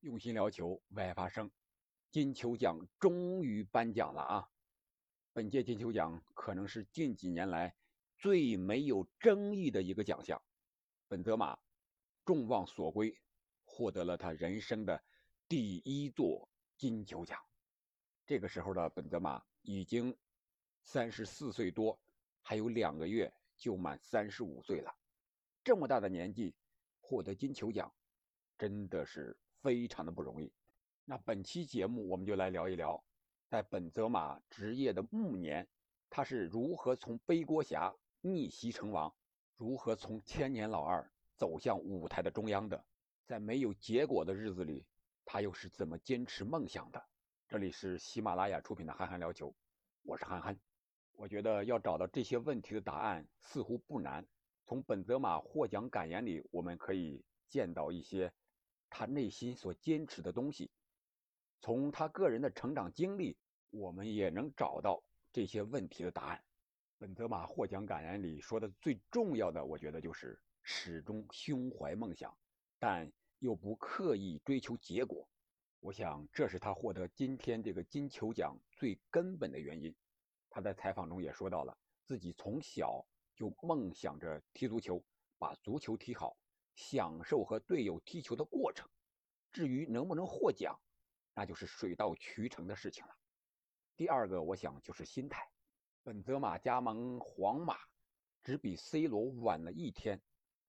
[0.00, 1.50] 用心聊球，为爱发声。
[2.10, 4.50] 金球奖终于颁奖了啊！
[5.34, 7.76] 本届金球奖可能是近几年来
[8.16, 10.40] 最没有争议的一个奖项。
[11.06, 11.58] 本泽马
[12.24, 13.14] 众望所归，
[13.62, 15.04] 获得了他人生的
[15.46, 16.48] 第一座
[16.78, 17.38] 金球奖。
[18.24, 20.16] 这个时候的本泽马已经
[20.82, 22.00] 三十四岁多，
[22.40, 24.96] 还有两个月就满三十五岁了。
[25.62, 26.54] 这么大的年纪
[27.00, 27.92] 获得金球奖，
[28.56, 29.36] 真的是。
[29.62, 30.52] 非常的不容易。
[31.04, 33.02] 那本期节目我们就来聊一聊，
[33.48, 35.66] 在本泽马职业的暮年，
[36.08, 39.12] 他是如何从背锅侠逆袭成王，
[39.56, 42.84] 如何从千年老二走向舞台的中央的。
[43.26, 44.84] 在没有结果的日子里，
[45.24, 47.02] 他又是怎么坚持梦想的？
[47.48, 49.48] 这里是喜马拉雅出品的《憨憨聊球》，
[50.02, 50.58] 我是憨憨。
[51.12, 54.24] 我觉得要找到这些问题的答案似乎不难。
[54.64, 58.32] 从本泽马获奖感言里，我们可以见到一些。
[58.90, 60.70] 他内心所坚持的东西，
[61.62, 63.38] 从他个人的成长经历，
[63.70, 66.44] 我们也能找到这些问题的答案。
[66.98, 72.36] 本泽马获奖感言里说的最重要的，我觉得就是始终胸怀梦想，
[72.78, 75.26] 但又不刻意追求结果。
[75.78, 79.94] 我想这是他获得今天这个金球奖最根本的原因。
[80.50, 85.02] 他在采访中也说到了自己从小就梦想着踢足球，
[85.38, 86.36] 把足球踢好。
[86.74, 88.88] 享受和队友踢球的过程，
[89.52, 90.80] 至于能不能获奖，
[91.34, 93.16] 那就是水到渠成的事情了。
[93.96, 95.48] 第二个，我想就是心态。
[96.02, 97.76] 本泽马加盟皇马
[98.42, 100.20] 只比 C 罗晚了一天，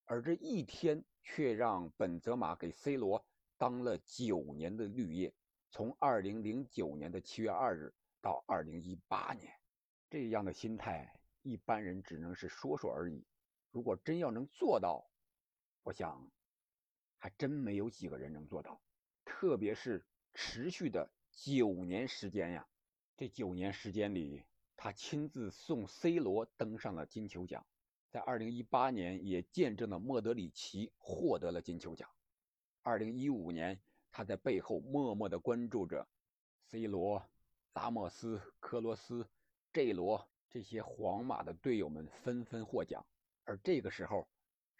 [0.05, 3.25] 而这一天却让本泽马给 C 罗
[3.57, 5.33] 当了九年的绿叶，
[5.69, 9.53] 从2009年的7月2日到2018年，
[10.09, 13.25] 这样的心态，一般人只能是说说而已。
[13.71, 15.09] 如果真要能做到，
[15.83, 16.29] 我想，
[17.17, 18.79] 还真没有几个人能做到，
[19.25, 22.67] 特别是持续的九年时间呀。
[23.17, 24.43] 这九年时间里，
[24.77, 27.65] 他亲自送 C 罗登上了金球奖，
[28.11, 32.07] 在2018年也见证了莫德里奇获得了金球奖。
[32.83, 36.07] 2015年，他在背后默默地关注着
[36.67, 37.27] C 罗、
[37.73, 39.27] 拉莫斯、科罗斯、
[39.73, 43.03] J 罗这些皇马的队友们纷纷获奖，
[43.45, 44.27] 而这个时候。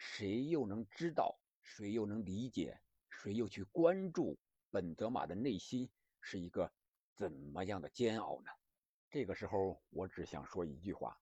[0.04, 1.40] 谁又能知道？
[1.62, 2.82] 谁又能理解？
[3.08, 4.36] 谁又去关注
[4.72, 5.88] 本泽马的内心
[6.20, 6.74] 是一个
[7.14, 8.50] 怎么样的煎熬呢？
[9.12, 11.22] 这个时候，我只想说一句话：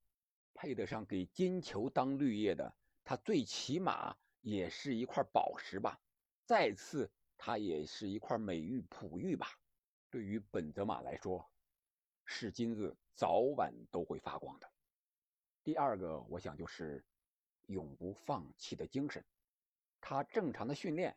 [0.54, 2.74] 配得上给金球当绿叶的，
[3.04, 6.00] 他最起码也是一块宝石吧；
[6.46, 9.60] 再次，他也是一块美玉璞玉吧。
[10.10, 11.52] 对于本泽马来说，
[12.24, 14.72] 是金子早晚都会发光的。
[15.66, 17.04] 第二个，我想就是。
[17.70, 19.24] 永不放弃的精神，
[20.02, 21.16] 他正常的训练，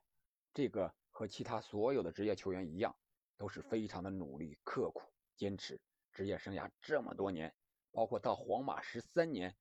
[0.53, 2.95] 这个和其他所有的职业球员一样，
[3.39, 5.81] 都是非常的努力、刻苦、坚持。
[6.13, 7.55] 职业生涯这么多年，
[7.91, 9.57] 包括到皇马十三年，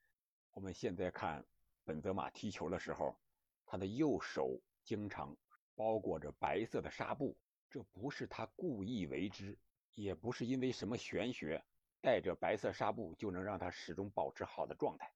[0.52, 1.46] 我们现在看
[1.86, 3.18] 本泽马踢球的时候，
[3.66, 5.34] 他的右手经常
[5.76, 7.38] 包裹着白色的纱布，
[7.70, 9.58] 这不是他故意为之，
[9.94, 11.64] 也不是因为什么玄学，
[12.02, 15.10] 带着白色纱布就能让他始终保持好的状态。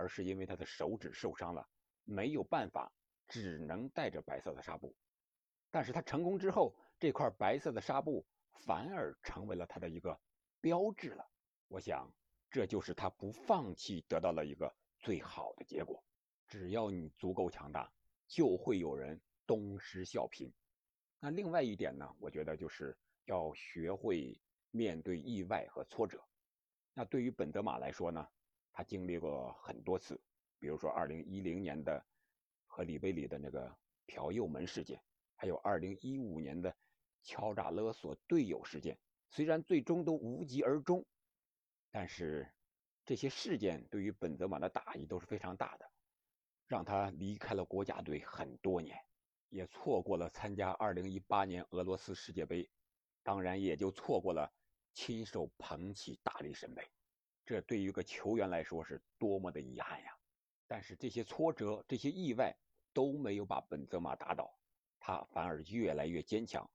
[0.00, 1.68] 而是因为他的手指受伤了，
[2.04, 2.90] 没有办法，
[3.28, 4.96] 只能带着白色的纱布。
[5.70, 8.24] 但是他成功之后，这块白色的纱布
[8.64, 10.18] 反而成为了他的一个
[10.58, 11.30] 标志了。
[11.68, 12.10] 我想，
[12.50, 16.02] 这就是他不放弃得到了一个最好的结果。
[16.46, 17.92] 只要你足够强大，
[18.26, 20.50] 就会有人东施效颦。
[21.18, 22.10] 那另外一点呢？
[22.18, 22.96] 我觉得就是
[23.26, 24.40] 要学会
[24.70, 26.24] 面对意外和挫折。
[26.94, 28.26] 那对于本德马来说呢？
[28.72, 30.20] 他经历过很多次，
[30.58, 32.04] 比如说2010年的
[32.66, 33.76] 和里贝里的那个
[34.06, 35.02] 朴右门事件，
[35.36, 36.74] 还有2015年的
[37.22, 38.98] 敲诈勒索队友事件。
[39.28, 41.06] 虽然最终都无疾而终，
[41.90, 42.52] 但是
[43.04, 45.90] 这些事件对于本泽马的打击都是非常大的，
[46.66, 48.98] 让他离开了国家队很多年，
[49.48, 52.68] 也错过了参加2018年俄罗斯世界杯，
[53.22, 54.52] 当然也就错过了
[54.94, 56.82] 亲手捧起大力神杯。
[57.50, 60.16] 这对于一个球员来说是多么的遗憾呀！
[60.68, 62.56] 但是这些挫折、这些意外
[62.92, 64.56] 都没有把本泽马打倒，
[65.00, 66.70] 他反而越来越坚强，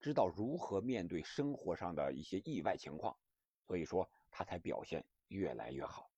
[0.00, 3.16] 知道如何面对生活上的一些意外情况，
[3.68, 6.10] 所以说他才表现越来越好。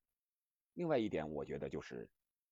[0.73, 2.09] 另外一点，我觉得就是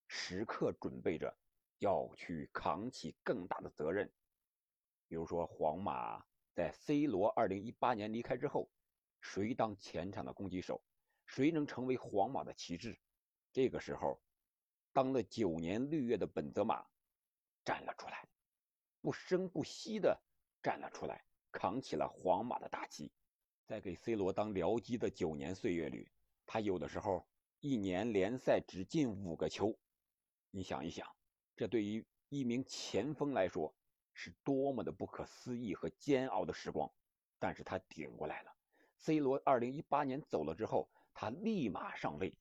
[0.07, 1.35] 时刻准备着
[1.79, 4.07] 要去扛起更大的责任，
[5.07, 6.23] 比如说皇马
[6.53, 8.69] 在 C 罗2018年离开之后，
[9.21, 10.79] 谁当前场的攻击手？
[11.27, 12.97] 谁能成为皇马的旗帜？
[13.53, 14.19] 这个时候，
[14.91, 16.87] 当了九年绿叶的本泽马
[17.63, 18.27] 站了出来，
[19.01, 20.19] 不声不息地
[20.63, 23.11] 站了出来，扛起了皇马的大旗。
[23.65, 26.09] 在给 C 罗当僚机的九年岁月里，
[26.45, 27.27] 他有的时候
[27.59, 29.77] 一年联赛只进五个球。
[30.49, 31.13] 你想一想，
[31.55, 33.75] 这对于一名前锋来说
[34.13, 36.89] 是多么的不可思议和煎熬的时光。
[37.39, 38.55] 但是他顶过来了。
[38.95, 42.31] C 罗2018年走了之后，他立马上位，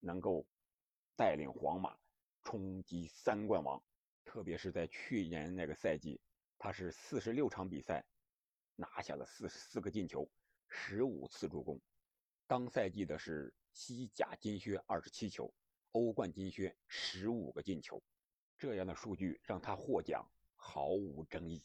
[0.00, 0.46] 能够
[1.16, 1.94] 带领皇马
[2.42, 3.78] 冲击三冠王。
[4.24, 6.18] 特别是在去年那个赛季，
[6.56, 8.02] 他是四十六场比赛
[8.74, 10.26] 拿下了四十四个进球，
[10.66, 11.78] 十五次助攻。
[12.46, 15.52] 当赛季的是西甲金靴二十七球，
[15.92, 18.02] 欧冠金靴十五个进球，
[18.56, 21.62] 这样的数据让他获奖毫无争议。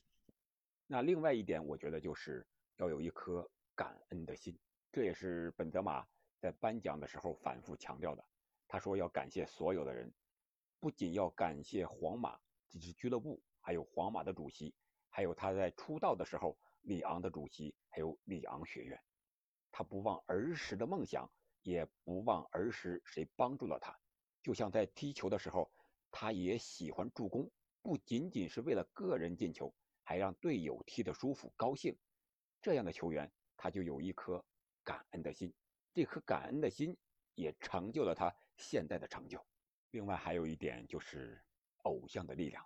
[0.85, 2.45] 那另外一点，我觉得就是
[2.75, 4.59] 要有一颗感恩的心，
[4.91, 6.05] 这也是本泽马
[6.41, 8.25] 在颁奖的时候反复强调的。
[8.67, 10.11] 他说要感谢所有的人，
[10.79, 12.39] 不仅要感谢皇马。
[12.67, 14.73] 这支俱乐部，还有皇马的主席，
[15.09, 18.99] 还有他在出道的时候里昂的主席，还有里昂学院。
[19.71, 21.29] 他不忘儿时的梦想，
[21.61, 23.95] 也不忘儿时谁帮助了他。
[24.41, 25.69] 就像在踢球的时候，
[26.09, 27.51] 他也喜欢助攻，
[27.81, 29.71] 不仅仅是为了个人进球，
[30.01, 31.95] 还让队友踢得舒服高兴。
[32.61, 34.43] 这样的球员，他就有一颗
[34.83, 35.53] 感恩的心。
[35.93, 36.97] 这颗感恩的心
[37.35, 39.45] 也成就了他现在的成就。
[39.91, 41.43] 另外还有一点就是。
[41.83, 42.63] 偶像的力量，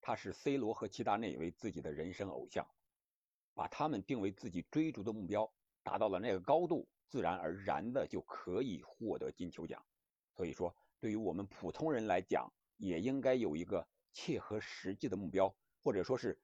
[0.00, 2.66] 他视 C 罗和齐达内为自己的人生偶像，
[3.52, 9.84] 把他们定为自己追逐的目标，达到了那个高度，自然而然的就可以获得金球奖。
[10.32, 16.40] 所以说，对于我们普通人来讲，也应该有一个切合实际的目标，或者说是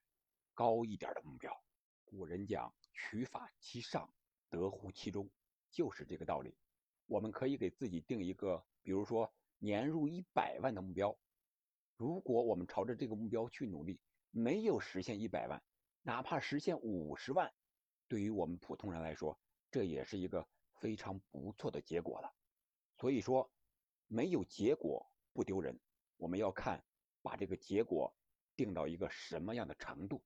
[0.53, 1.59] 高一点的目标。
[2.05, 4.13] 古人讲“取法其上，
[4.51, 5.31] 得乎其中”，
[5.71, 6.55] 就是这个道理。
[7.07, 11.17] 我们可以给自己定一个，比如说年入一百万的目标。
[11.97, 14.01] 如果我们朝着这个目标去努力，
[14.31, 15.63] 没有实现一百万，
[16.03, 17.53] 哪怕实现五十万，
[18.09, 19.39] 对于我们普通人来说，
[19.71, 20.47] 这也是一个
[20.77, 22.33] 非常不错的结果了。
[22.97, 23.51] 所以说，
[24.07, 25.79] 没有结果不丢人，
[26.17, 26.83] 我们要看
[27.23, 28.15] 把这个结果
[28.57, 30.23] 定到一个什么样的程度。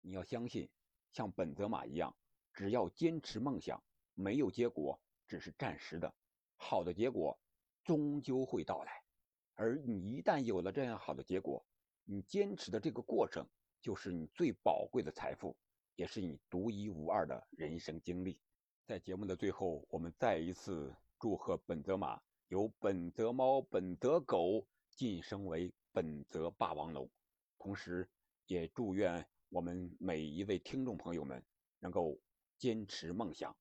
[0.00, 0.68] 你要相信，
[1.10, 2.14] 像本泽马一样，
[2.52, 3.82] 只要坚持梦想，
[4.16, 6.12] 没有结果只是暂时的，
[6.56, 7.38] 好的结果
[7.84, 9.02] 终究会到来。
[9.54, 11.64] 而你一旦有了这样好的结果，
[12.04, 13.46] 你坚持的这个过程
[13.80, 15.56] 就是你最宝贵的财富，
[15.94, 18.40] 也是你独一无二的人生经历。
[18.86, 27.10] 在节目的最后，我们再一次祝贺本泽马由本泽猫、本泽狗晋升为本泽霸王龙，
[27.58, 28.08] 同时
[28.46, 31.44] 也祝愿我们每一位听众朋友们
[31.80, 32.18] 能够
[32.58, 33.56] 坚持梦想，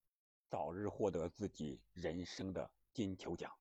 [0.50, 3.56] 早日获得自己人生的金球奖。